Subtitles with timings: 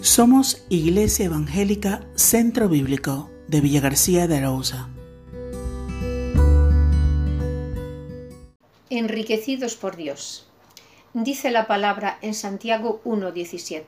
[0.00, 4.88] Somos Iglesia Evangélica Centro Bíblico de Villa García de Arauza.
[8.90, 10.46] Enriquecidos por Dios.
[11.14, 13.86] Dice la palabra en Santiago 1.17.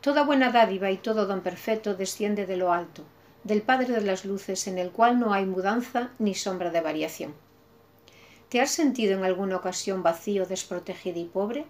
[0.00, 3.02] Toda buena dádiva y todo don perfecto desciende de lo alto,
[3.42, 7.34] del Padre de las Luces, en el cual no hay mudanza ni sombra de variación.
[8.48, 11.66] ¿Te has sentido en alguna ocasión vacío, desprotegido y pobre?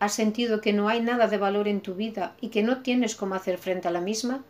[0.00, 3.16] ¿Has sentido que no hay nada de valor en tu vida y que no tienes
[3.16, 4.44] cómo hacer frente a la misma?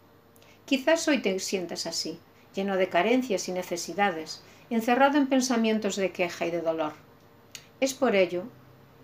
[0.66, 2.18] Quizás hoy te sientas así,
[2.54, 6.92] lleno de carencias y necesidades, encerrado en pensamientos de queja y de dolor.
[7.80, 8.44] Es por ello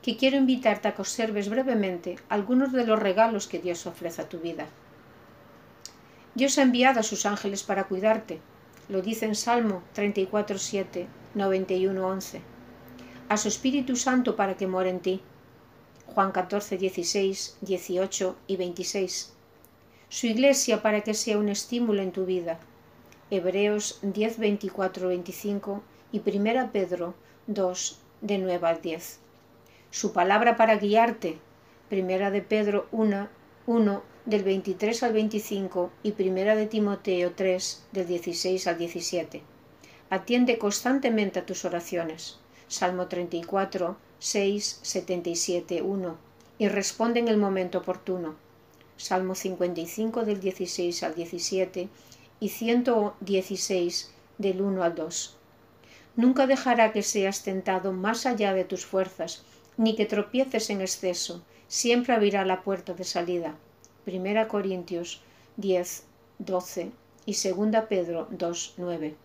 [0.02, 4.28] que quiero invitarte a que observes brevemente algunos de los regalos que Dios ofrece a
[4.28, 4.66] tu vida.
[6.34, 8.40] Dios ha enviado a sus ángeles para cuidarte,
[8.90, 12.42] lo dice en Salmo 34, 7, 91, 11.
[13.30, 15.22] A su Espíritu Santo para que more en ti,
[16.06, 19.32] Juan 14, 16, 18 y 26.
[20.08, 22.60] Su iglesia para que sea un estímulo en tu vida.
[23.30, 27.14] Hebreos 10, 24, 25 y 1 Pedro
[27.46, 29.18] 2, de 9 al 10.
[29.90, 31.38] Su palabra para guiarte.
[31.88, 33.28] Primera de Pedro 1,
[33.66, 39.42] 1 del 23 al 25 y Primera de Timoteo 3 del 16 al 17.
[40.10, 42.38] Atiende constantemente a tus oraciones.
[42.68, 46.16] Salmo 34, 6, 77, 1
[46.56, 48.36] y responde en el momento oportuno.
[48.96, 51.90] Salmo 55 del 16 al 17
[52.40, 55.36] y 116 del 1 al 2.
[56.16, 59.44] Nunca dejará que seas tentado más allá de tus fuerzas,
[59.76, 63.58] ni que tropieces en exceso, siempre abrirá la puerta de salida.
[64.06, 65.20] 1 Corintios
[65.58, 66.02] 10,
[66.38, 66.92] 12
[67.26, 69.23] y 2 Pedro 2, 9.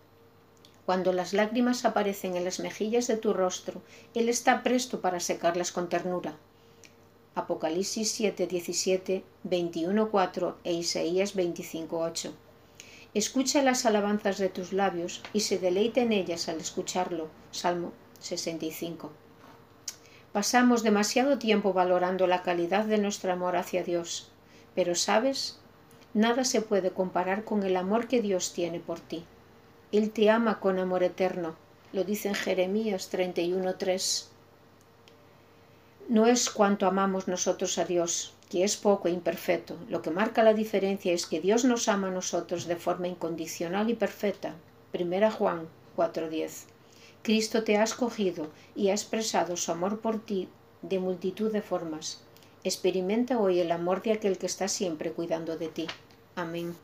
[0.89, 3.83] Cuando las lágrimas aparecen en las mejillas de tu rostro,
[4.15, 6.35] Él está presto para secarlas con ternura.
[7.35, 12.33] Apocalipsis 7, 17, 21, 4 e Isaías 25, 8.
[13.13, 17.27] Escucha las alabanzas de tus labios y se deleite en ellas al escucharlo.
[17.51, 19.11] Salmo 65.
[20.31, 24.31] Pasamos demasiado tiempo valorando la calidad de nuestro amor hacia Dios,
[24.73, 25.59] pero sabes,
[26.15, 29.23] nada se puede comparar con el amor que Dios tiene por ti.
[29.91, 31.55] Él te ama con amor eterno,
[31.93, 34.25] lo dice en Jeremías 31.3.
[36.09, 39.75] No es cuanto amamos nosotros a Dios, que es poco e imperfecto.
[39.89, 43.89] Lo que marca la diferencia es que Dios nos ama a nosotros de forma incondicional
[43.89, 44.53] y perfecta.
[44.93, 45.67] 1 Juan
[45.97, 46.65] 4.10.
[47.21, 50.49] Cristo te ha escogido y ha expresado su amor por ti
[50.81, 52.21] de multitud de formas.
[52.63, 55.87] Experimenta hoy el amor de aquel que está siempre cuidando de ti.
[56.35, 56.75] Amén.